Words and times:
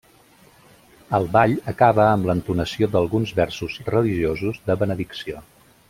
El 1.17 1.27
ball 1.35 1.53
acaba 1.73 2.07
amb 2.13 2.27
l'entonació 2.29 2.91
d'alguns 2.97 3.35
versos 3.43 3.77
religiosos 3.93 4.63
de 4.71 4.81
benedicció. 4.87 5.45